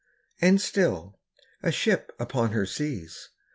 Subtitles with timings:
[0.41, 1.19] And still,
[1.61, 3.29] a ship upon her seas.